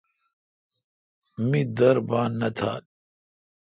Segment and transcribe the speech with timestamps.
[1.49, 2.83] می در بان نہ تھال۔